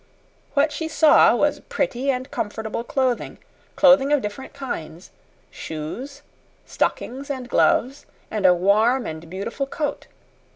[0.55, 3.37] What she saw was pretty and comfortable clothing
[3.75, 5.11] clothing of different kinds:
[5.51, 6.23] shoes,
[6.65, 10.07] stockings, and gloves, and a warm and beautiful coat.